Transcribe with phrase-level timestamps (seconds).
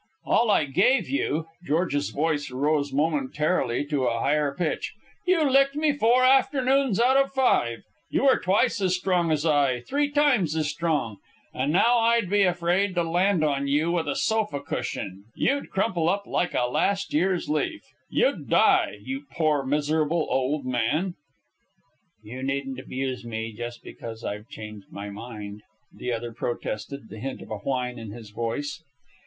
[0.25, 4.95] "All I gave you!" George's voice rose momentarily to a higher pitch.
[5.27, 7.83] "You licked me four afternoons out of five.
[8.09, 11.17] You were twice as strong as I three times as strong.
[11.53, 16.09] And now I'd be afraid to land on you with a sofa cushion; you'd crumple
[16.09, 17.83] up like a last year's leaf.
[18.09, 21.13] You'd die, you poor, miserable old man."
[22.23, 25.61] "You needn't abuse me just because I've changed my mind,"
[25.93, 28.81] the other protested, the hint of a whine in his voice.